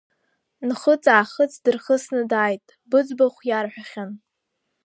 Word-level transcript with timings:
Нхыҵ-аахыҵ 0.67 1.53
дырхысны 1.63 2.21
дааит, 2.31 2.65
быӡбахә 2.89 3.41
иарҳәахьан… 3.49 4.11